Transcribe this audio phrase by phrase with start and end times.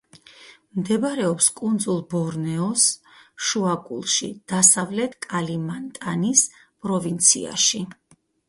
[0.77, 2.87] მდებარეობს კუნძლ ბორნეოს
[3.49, 6.45] შუაგულში, დასავლეთ კალიმანტანის
[6.87, 7.85] პროვინციაში.